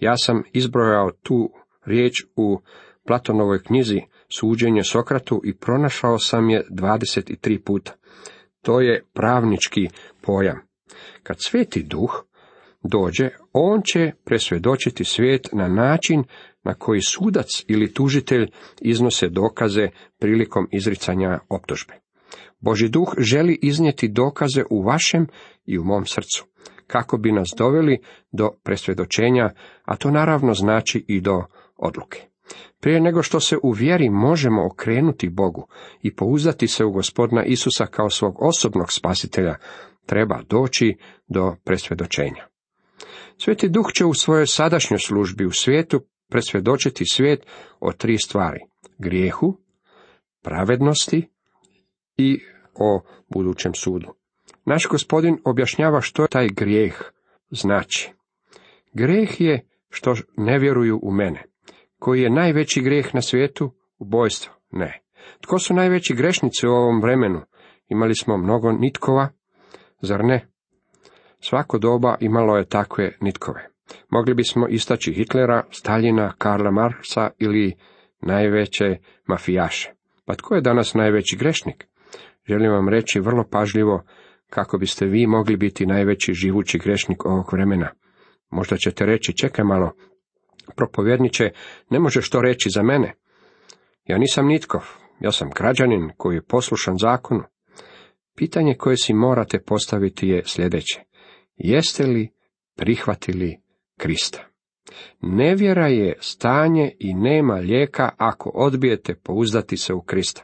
Ja 0.00 0.16
sam 0.16 0.42
izbrojao 0.52 1.10
tu 1.22 1.50
riječ 1.84 2.24
u 2.36 2.60
Platonovoj 3.06 3.62
knjizi 3.62 4.00
Suđenje 4.38 4.84
Sokratu 4.84 5.40
i 5.44 5.54
pronašao 5.54 6.18
sam 6.18 6.50
je 6.50 6.66
23 6.70 7.58
puta. 7.64 7.92
To 8.62 8.80
je 8.80 9.04
pravnički 9.12 9.88
pojam. 10.22 10.60
Kad 11.22 11.36
sveti 11.40 11.82
duh 11.82 12.24
dođe, 12.82 13.30
on 13.52 13.82
će 13.82 14.12
presvjedočiti 14.24 15.04
svijet 15.04 15.48
na 15.52 15.68
način 15.68 16.24
na 16.64 16.74
koji 16.74 17.00
sudac 17.00 17.64
ili 17.66 17.92
tužitelj 17.94 18.46
iznose 18.80 19.28
dokaze 19.28 19.88
prilikom 20.18 20.68
izricanja 20.72 21.38
optužbe. 21.48 21.94
Boži 22.60 22.88
duh 22.88 23.14
želi 23.18 23.58
iznijeti 23.62 24.08
dokaze 24.08 24.62
u 24.70 24.82
vašem 24.82 25.26
i 25.66 25.78
u 25.78 25.84
mom 25.84 26.06
srcu, 26.06 26.44
kako 26.88 27.18
bi 27.18 27.32
nas 27.32 27.48
doveli 27.58 27.98
do 28.32 28.50
presvjedočenja, 28.62 29.50
a 29.84 29.96
to 29.96 30.10
naravno 30.10 30.54
znači 30.54 31.04
i 31.08 31.20
do 31.20 31.44
odluke. 31.76 32.20
Prije 32.80 33.00
nego 33.00 33.22
što 33.22 33.40
se 33.40 33.56
u 33.62 33.70
vjeri 33.70 34.10
možemo 34.10 34.66
okrenuti 34.66 35.28
Bogu 35.28 35.68
i 36.02 36.14
pouzdati 36.16 36.68
se 36.68 36.84
u 36.84 36.92
gospodina 36.92 37.44
Isusa 37.44 37.86
kao 37.86 38.10
svog 38.10 38.42
osobnog 38.42 38.92
spasitelja, 38.92 39.54
treba 40.06 40.42
doći 40.48 40.96
do 41.26 41.56
presvjedočenja. 41.64 42.46
Sveti 43.38 43.68
duh 43.68 43.86
će 43.94 44.04
u 44.04 44.14
svojoj 44.14 44.46
sadašnjoj 44.46 44.98
službi 44.98 45.46
u 45.46 45.50
svijetu 45.50 46.00
presvjedočiti 46.30 47.04
svijet 47.06 47.46
o 47.80 47.92
tri 47.92 48.18
stvari. 48.18 48.60
Grijehu, 48.98 49.56
pravednosti 50.42 51.28
i 52.16 52.40
o 52.74 53.00
budućem 53.28 53.74
sudu. 53.74 54.17
Naš 54.68 54.86
gospodin 54.90 55.38
objašnjava 55.44 56.00
što 56.00 56.26
taj 56.26 56.48
grijeh 56.48 56.94
znači. 57.50 58.12
Grijeh 58.92 59.40
je 59.40 59.66
što 59.90 60.14
ne 60.36 60.58
vjeruju 60.58 61.00
u 61.02 61.12
mene. 61.12 61.42
Koji 61.98 62.22
je 62.22 62.30
najveći 62.30 62.80
grijeh 62.80 63.14
na 63.14 63.20
svijetu? 63.20 63.74
Ubojstvo? 63.98 64.54
Ne. 64.70 65.00
Tko 65.40 65.58
su 65.58 65.74
najveći 65.74 66.14
grešnici 66.14 66.66
u 66.66 66.70
ovom 66.70 67.00
vremenu? 67.02 67.40
Imali 67.88 68.14
smo 68.14 68.36
mnogo 68.36 68.72
nitkova, 68.72 69.28
zar 70.00 70.24
ne? 70.24 70.46
Svako 71.40 71.78
doba 71.78 72.16
imalo 72.20 72.56
je 72.56 72.68
takve 72.68 73.16
nitkove. 73.20 73.68
Mogli 74.10 74.34
bismo 74.34 74.66
istaći 74.68 75.12
Hitlera, 75.12 75.64
Staljina, 75.70 76.32
Karla 76.38 76.70
Marsa 76.70 77.30
ili 77.38 77.74
najveće 78.20 78.96
mafijaše. 79.26 79.92
Pa 80.26 80.34
tko 80.34 80.54
je 80.54 80.60
danas 80.60 80.94
najveći 80.94 81.36
grešnik? 81.36 81.86
Želim 82.48 82.72
vam 82.72 82.88
reći 82.88 83.20
vrlo 83.20 83.44
pažljivo 83.50 84.04
kako 84.50 84.78
biste 84.78 85.06
vi 85.06 85.26
mogli 85.26 85.56
biti 85.56 85.86
najveći 85.86 86.34
živući 86.34 86.78
grešnik 86.78 87.24
ovog 87.24 87.52
vremena. 87.52 87.90
Možda 88.50 88.76
ćete 88.76 89.06
reći, 89.06 89.36
čekaj 89.36 89.64
malo, 89.64 89.92
propovjedniče, 90.76 91.50
ne 91.90 91.98
možeš 91.98 92.30
to 92.30 92.40
reći 92.40 92.70
za 92.70 92.82
mene. 92.82 93.14
Ja 94.04 94.18
nisam 94.18 94.46
nitkov, 94.46 94.84
ja 95.20 95.32
sam 95.32 95.50
građanin 95.56 96.10
koji 96.16 96.34
je 96.34 96.42
poslušan 96.42 96.98
zakonu. 96.98 97.42
Pitanje 98.36 98.74
koje 98.74 98.96
si 98.96 99.14
morate 99.14 99.58
postaviti 99.58 100.28
je 100.28 100.42
sljedeće. 100.46 101.00
Jeste 101.56 102.06
li 102.06 102.28
prihvatili 102.76 103.56
Krista? 103.96 104.44
Nevjera 105.20 105.88
je 105.88 106.16
stanje 106.20 106.92
i 106.98 107.14
nema 107.14 107.54
lijeka 107.54 108.10
ako 108.16 108.50
odbijete 108.54 109.14
pouzdati 109.14 109.76
se 109.76 109.94
u 109.94 110.02
Krista. 110.02 110.42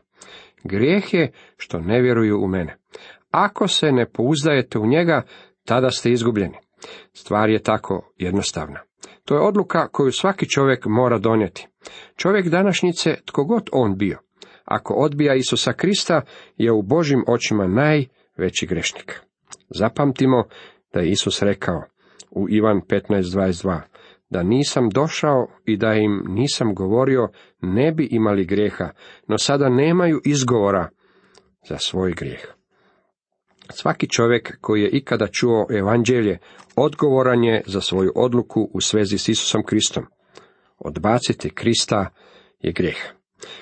Grijeh 0.65 1.15
je 1.15 1.33
što 1.57 1.81
ne 1.81 2.03
vjeruju 2.03 2.41
u 2.43 2.49
mene. 2.49 2.77
Ako 3.35 3.69
se 3.69 3.93
ne 3.93 4.07
pouzdajete 4.07 4.79
u 4.79 4.87
njega, 4.87 5.23
tada 5.64 5.91
ste 5.91 6.11
izgubljeni. 6.11 6.57
Stvar 7.12 7.50
je 7.50 7.62
tako 7.62 8.12
jednostavna. 8.17 8.81
To 9.25 9.35
je 9.35 9.41
odluka 9.41 9.88
koju 9.88 10.12
svaki 10.12 10.49
čovjek 10.49 10.87
mora 10.87 11.19
donijeti. 11.19 11.69
Čovjek 12.17 12.49
današnjice, 12.49 13.14
tko 13.26 13.45
god 13.45 13.69
on 13.73 13.97
bio, 13.97 14.19
ako 14.64 14.95
odbija 14.95 15.35
Isusa 15.35 15.73
Krista, 15.73 16.21
je 16.57 16.73
u 16.73 16.83
Božim 16.83 17.25
očima 17.29 17.67
najveći 17.67 18.67
grešnik. 18.67 19.21
Zapamtimo 19.79 20.45
da 20.93 21.00
je 21.00 21.11
Isus 21.11 21.43
rekao 21.43 21.83
u 22.31 22.47
Ivan 22.50 22.81
15.22, 22.88 23.81
da 24.31 24.43
nisam 24.43 24.88
došao 24.88 25.47
i 25.64 25.76
da 25.76 25.95
im 25.95 26.25
nisam 26.29 26.75
govorio, 26.75 27.29
ne 27.61 27.93
bi 27.93 28.09
imali 28.11 28.45
grijeha, 28.45 28.91
no 29.29 29.38
sada 29.38 29.69
nemaju 29.69 30.21
izgovora 30.25 30.88
za 31.69 31.79
svoj 31.79 32.12
grijeh. 32.12 32.54
Svaki 33.71 34.09
čovjek 34.09 34.59
koji 34.61 34.83
je 34.83 34.90
ikada 34.90 35.26
čuo 35.26 35.66
evanđelje, 35.71 36.38
odgovoran 36.76 37.44
je 37.44 37.62
za 37.66 37.80
svoju 37.80 38.12
odluku 38.14 38.71
u 38.73 38.80
svezi 38.80 39.18
s 39.18 39.28
Isusom 39.28 39.62
Kristom. 39.66 40.04
Odbaciti 40.78 41.50
Krista 41.50 42.11
je 42.61 42.73
grijeh. 42.73 42.97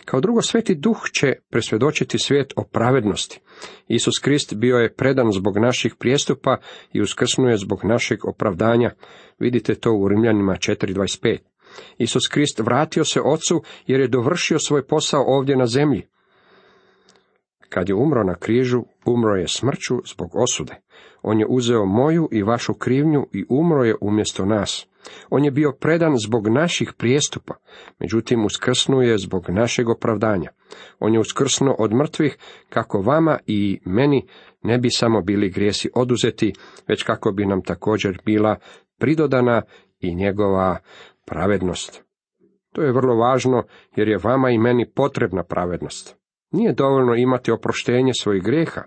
Kao 0.04 0.20
drugo, 0.20 0.42
sveti 0.42 0.74
duh 0.74 1.00
će 1.12 1.32
presvjedočiti 1.50 2.18
svijet 2.18 2.52
o 2.56 2.64
pravednosti. 2.64 3.40
Isus 3.88 4.18
Krist 4.22 4.54
bio 4.54 4.76
je 4.76 4.94
predan 4.94 5.32
zbog 5.32 5.58
naših 5.58 5.94
prijestupa 5.98 6.56
i 6.92 7.00
uskrsnuje 7.00 7.56
zbog 7.56 7.84
našeg 7.84 8.28
opravdanja. 8.28 8.90
Vidite 9.38 9.74
to 9.74 9.92
u 9.92 10.08
Rimljanima 10.08 10.52
4.25. 10.52 11.38
Isus 11.98 12.28
Krist 12.28 12.60
vratio 12.60 13.04
se 13.04 13.20
Ocu 13.20 13.62
jer 13.86 14.00
je 14.00 14.08
dovršio 14.08 14.58
svoj 14.58 14.86
posao 14.86 15.24
ovdje 15.26 15.56
na 15.56 15.66
zemlji. 15.66 16.06
Kad 17.74 17.88
je 17.88 17.94
umro 17.94 18.24
na 18.24 18.34
križu, 18.34 18.82
umro 19.06 19.34
je 19.36 19.48
smrću 19.48 19.94
zbog 20.14 20.30
osude. 20.34 20.74
On 21.22 21.40
je 21.40 21.46
uzeo 21.48 21.84
moju 21.84 22.28
i 22.32 22.42
vašu 22.42 22.74
krivnju 22.74 23.26
i 23.32 23.44
umro 23.48 23.84
je 23.84 23.96
umjesto 24.00 24.44
nas. 24.44 24.86
On 25.30 25.44
je 25.44 25.50
bio 25.50 25.72
predan 25.80 26.14
zbog 26.26 26.48
naših 26.48 26.92
prijestupa, 26.98 27.54
međutim 27.98 28.44
uskrsnuo 28.44 29.02
je 29.02 29.18
zbog 29.18 29.50
našeg 29.50 29.88
opravdanja. 29.88 30.50
On 30.98 31.14
je 31.14 31.20
uskrsnuo 31.20 31.76
od 31.78 31.92
mrtvih 31.92 32.36
kako 32.68 33.00
vama 33.00 33.38
i 33.46 33.80
meni 33.84 34.26
ne 34.62 34.78
bi 34.78 34.90
samo 34.90 35.20
bili 35.20 35.50
grijesi 35.50 35.90
oduzeti, 35.94 36.52
već 36.88 37.02
kako 37.02 37.32
bi 37.32 37.46
nam 37.46 37.62
također 37.62 38.18
bila 38.24 38.56
pridodana 38.98 39.62
i 40.00 40.14
njegova 40.14 40.78
pravednost. 41.26 42.04
To 42.72 42.82
je 42.82 42.92
vrlo 42.92 43.14
važno 43.14 43.62
jer 43.96 44.08
je 44.08 44.18
vama 44.24 44.50
i 44.50 44.58
meni 44.58 44.90
potrebna 44.94 45.42
pravednost. 45.42 46.21
Nije 46.52 46.72
dovoljno 46.72 47.14
imati 47.14 47.52
oproštenje 47.52 48.12
svojih 48.20 48.42
grijeha. 48.42 48.82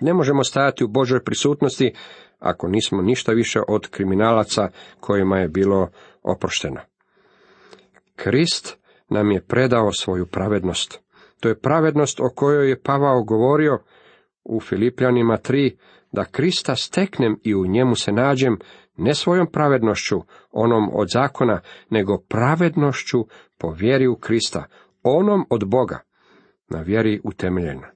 Ne 0.00 0.14
možemo 0.14 0.44
stajati 0.44 0.84
u 0.84 0.88
Božoj 0.88 1.24
prisutnosti 1.24 1.92
ako 2.38 2.68
nismo 2.68 3.02
ništa 3.02 3.32
više 3.32 3.60
od 3.68 3.88
kriminalaca 3.88 4.68
kojima 5.00 5.38
je 5.38 5.48
bilo 5.48 5.88
oprošteno. 6.22 6.80
Krist 8.16 8.78
nam 9.10 9.30
je 9.30 9.46
predao 9.46 9.92
svoju 9.92 10.26
pravednost. 10.26 11.00
To 11.40 11.48
je 11.48 11.60
pravednost 11.60 12.20
o 12.20 12.28
kojoj 12.34 12.68
je 12.68 12.82
Pavao 12.82 13.22
govorio 13.22 13.78
u 14.44 14.60
Filipljanima 14.60 15.36
3, 15.36 15.76
da 16.12 16.24
Krista 16.24 16.76
steknem 16.76 17.40
i 17.42 17.54
u 17.54 17.66
njemu 17.66 17.94
se 17.94 18.12
nađem, 18.12 18.58
ne 18.96 19.14
svojom 19.14 19.46
pravednošću, 19.52 20.20
onom 20.50 20.90
od 20.92 21.08
zakona, 21.12 21.60
nego 21.90 22.18
pravednošću 22.28 23.18
po 23.58 23.70
vjeri 23.70 24.06
u 24.06 24.16
Krista, 24.16 24.64
onom 25.02 25.46
od 25.50 25.64
Boga, 25.68 26.00
na 26.70 26.80
vjeri 26.80 27.20
utemeljena. 27.24 27.90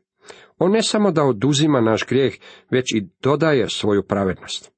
On 0.59 0.73
ne 0.73 0.83
samo 0.83 1.11
da 1.11 1.25
oduzima 1.25 1.81
naš 1.81 2.07
grijeh, 2.07 2.35
već 2.71 2.93
i 2.95 3.09
dodaje 3.23 3.69
svoju 3.69 4.03
pravednost. 4.03 4.73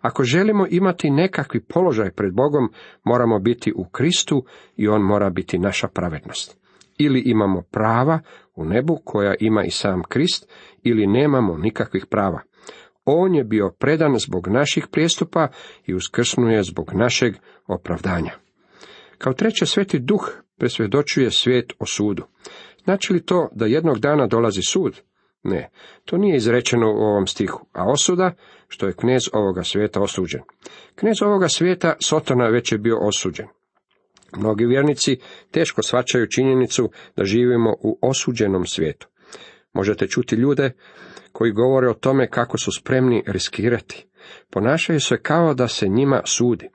Ako 0.00 0.24
želimo 0.24 0.66
imati 0.70 1.10
nekakvi 1.10 1.60
položaj 1.60 2.10
pred 2.10 2.34
Bogom, 2.34 2.72
moramo 3.04 3.38
biti 3.38 3.72
u 3.76 3.84
Kristu 3.84 4.44
i 4.76 4.88
on 4.88 5.02
mora 5.02 5.30
biti 5.30 5.58
naša 5.58 5.88
pravednost. 5.88 6.58
Ili 6.98 7.20
imamo 7.20 7.62
prava 7.62 8.20
u 8.54 8.64
nebu 8.64 8.98
koja 9.04 9.34
ima 9.40 9.64
i 9.64 9.70
sam 9.70 10.02
Krist, 10.02 10.48
ili 10.82 11.06
nemamo 11.06 11.58
nikakvih 11.58 12.06
prava. 12.10 12.40
On 13.04 13.34
je 13.34 13.44
bio 13.44 13.70
predan 13.78 14.18
zbog 14.18 14.48
naših 14.48 14.86
prijestupa 14.92 15.48
i 15.86 15.94
uskrsnuje 15.94 16.62
zbog 16.62 16.90
našeg 16.94 17.34
opravdanja. 17.66 18.32
Kao 19.18 19.32
treće, 19.32 19.66
sveti 19.66 19.98
duh 19.98 20.30
presvjedočuje 20.58 21.30
svijet 21.30 21.72
o 21.78 21.86
sudu. 21.86 22.24
Znači 22.84 23.12
li 23.12 23.26
to 23.26 23.48
da 23.52 23.66
jednog 23.66 23.98
dana 23.98 24.26
dolazi 24.26 24.62
sud? 24.62 25.00
Ne, 25.42 25.70
to 26.04 26.16
nije 26.16 26.36
izrečeno 26.36 26.92
u 26.92 26.96
ovom 26.96 27.26
stihu, 27.26 27.66
a 27.72 27.90
osuda, 27.90 28.32
što 28.68 28.86
je 28.86 28.96
knez 28.96 29.22
ovoga 29.32 29.62
svijeta 29.62 30.00
osuđen. 30.00 30.40
Knez 30.94 31.22
ovoga 31.22 31.48
svijeta, 31.48 31.96
Sotona, 32.00 32.48
već 32.48 32.72
je 32.72 32.78
bio 32.78 32.98
osuđen. 33.00 33.46
Mnogi 34.36 34.66
vjernici 34.66 35.18
teško 35.50 35.82
svačaju 35.82 36.26
činjenicu 36.26 36.90
da 37.16 37.24
živimo 37.24 37.74
u 37.82 37.98
osuđenom 38.02 38.66
svijetu. 38.66 39.08
Možete 39.72 40.06
čuti 40.06 40.34
ljude 40.34 40.72
koji 41.32 41.52
govore 41.52 41.88
o 41.88 41.94
tome 41.94 42.30
kako 42.30 42.58
su 42.58 42.72
spremni 42.72 43.22
riskirati. 43.26 44.06
Ponašaju 44.50 45.00
se 45.00 45.16
kao 45.22 45.54
da 45.54 45.68
se 45.68 45.88
njima 45.88 46.22
sudi. 46.24 46.68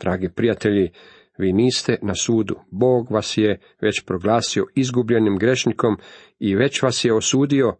Dragi 0.00 0.28
prijatelji, 0.28 0.90
vi 1.38 1.52
niste 1.52 1.98
na 2.02 2.14
sudu. 2.14 2.54
Bog 2.70 3.10
vas 3.10 3.38
je 3.38 3.60
već 3.80 4.04
proglasio 4.06 4.66
izgubljenim 4.74 5.38
grešnikom 5.38 5.96
i 6.38 6.54
već 6.54 6.82
vas 6.82 7.04
je 7.04 7.14
osudio. 7.14 7.76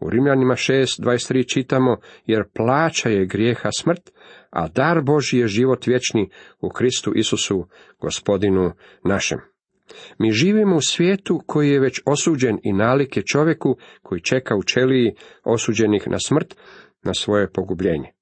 U 0.00 0.10
Rimljanima 0.10 0.54
6.23 0.54 1.52
čitamo, 1.52 1.96
jer 2.26 2.42
plaća 2.54 3.08
je 3.08 3.26
grijeha 3.26 3.68
smrt, 3.72 4.10
a 4.50 4.68
dar 4.68 5.02
Boži 5.02 5.38
je 5.38 5.48
život 5.48 5.86
vječni 5.86 6.30
u 6.60 6.68
Kristu 6.68 7.12
Isusu, 7.14 7.66
gospodinu 8.00 8.72
našem. 9.04 9.38
Mi 10.18 10.32
živimo 10.32 10.76
u 10.76 10.80
svijetu 10.80 11.42
koji 11.46 11.70
je 11.70 11.80
već 11.80 12.00
osuđen 12.06 12.58
i 12.62 12.72
nalike 12.72 13.22
čovjeku 13.22 13.76
koji 14.02 14.20
čeka 14.20 14.56
u 14.56 14.62
čeliji 14.62 15.14
osuđenih 15.44 16.08
na 16.08 16.18
smrt, 16.18 16.56
na 17.02 17.14
svoje 17.14 17.52
pogubljenje. 17.52 18.12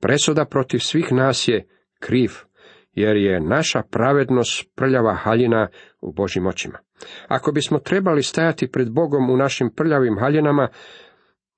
Presuda 0.00 0.44
protiv 0.44 0.78
svih 0.78 1.12
nas 1.12 1.48
je 1.48 1.66
kriv, 2.00 2.30
jer 3.00 3.16
je 3.16 3.40
naša 3.40 3.82
pravednost 3.90 4.70
prljava 4.74 5.14
haljina 5.14 5.68
u 6.00 6.12
Božim 6.12 6.46
očima. 6.46 6.78
Ako 7.28 7.52
bismo 7.52 7.78
trebali 7.78 8.22
stajati 8.22 8.70
pred 8.70 8.92
Bogom 8.92 9.30
u 9.30 9.36
našim 9.36 9.70
prljavim 9.76 10.18
haljinama, 10.18 10.68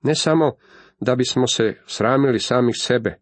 ne 0.02 0.14
samo 0.14 0.52
da 1.00 1.16
bismo 1.16 1.46
se 1.46 1.74
sramili 1.86 2.38
samih 2.38 2.74
sebe, 2.78 3.18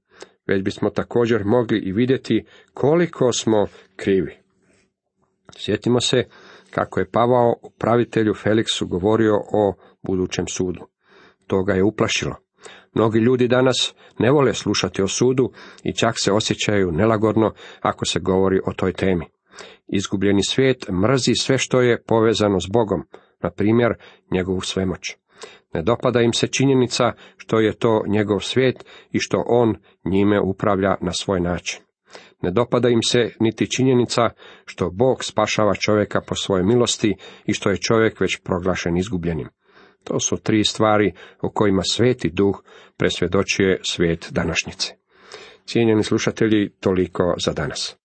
već 0.46 0.62
bismo 0.62 0.90
također 0.90 1.44
mogli 1.44 1.78
i 1.78 1.92
vidjeti 1.92 2.44
koliko 2.74 3.32
smo 3.32 3.66
krivi. 3.96 4.36
Sjetimo 5.56 6.00
se 6.00 6.24
kako 6.70 7.00
je 7.00 7.10
Pavao 7.10 7.54
pravitelju 7.78 8.34
Feliksu 8.34 8.86
govorio 8.86 9.34
o 9.34 9.74
budućem 10.02 10.46
sudu. 10.48 10.80
To 11.46 11.62
ga 11.62 11.72
je 11.72 11.84
uplašilo. 11.84 12.47
Mnogi 12.94 13.18
ljudi 13.18 13.48
danas 13.48 13.94
ne 14.18 14.30
vole 14.30 14.54
slušati 14.54 15.02
o 15.02 15.08
sudu 15.08 15.50
i 15.84 15.94
čak 15.96 16.14
se 16.24 16.32
osjećaju 16.32 16.92
nelagodno 16.92 17.52
ako 17.80 18.04
se 18.04 18.20
govori 18.20 18.60
o 18.66 18.72
toj 18.72 18.92
temi. 18.92 19.26
Izgubljeni 19.88 20.42
svijet 20.42 20.88
mrzi 20.88 21.34
sve 21.34 21.58
što 21.58 21.80
je 21.80 22.02
povezano 22.02 22.60
s 22.60 22.66
Bogom, 22.72 23.02
na 23.42 23.50
primjer 23.50 23.94
njegovu 24.32 24.60
svemoć. 24.60 25.16
Ne 25.74 25.82
dopada 25.82 26.20
im 26.20 26.32
se 26.32 26.46
činjenica 26.46 27.12
što 27.36 27.60
je 27.60 27.72
to 27.72 28.02
njegov 28.06 28.40
svijet 28.40 28.84
i 29.12 29.18
što 29.18 29.44
on 29.46 29.76
njime 30.04 30.40
upravlja 30.40 30.96
na 31.00 31.12
svoj 31.12 31.40
način. 31.40 31.80
Ne 32.42 32.50
dopada 32.50 32.88
im 32.88 33.02
se 33.02 33.30
niti 33.40 33.70
činjenica 33.70 34.30
što 34.64 34.90
Bog 34.90 35.24
spašava 35.24 35.74
čovjeka 35.74 36.20
po 36.20 36.34
svojoj 36.34 36.64
milosti 36.64 37.16
i 37.44 37.52
što 37.52 37.70
je 37.70 37.76
čovjek 37.76 38.20
već 38.20 38.40
proglašen 38.44 38.96
izgubljenim. 38.96 39.48
To 40.04 40.20
su 40.20 40.36
tri 40.36 40.64
stvari 40.64 41.12
o 41.40 41.50
kojima 41.50 41.82
sveti 41.82 42.30
duh 42.30 42.62
presvjedočuje 42.96 43.80
svijet 43.82 44.28
današnjice. 44.30 44.94
Cijenjeni 45.66 46.02
slušatelji, 46.02 46.70
toliko 46.80 47.34
za 47.44 47.52
danas. 47.52 47.97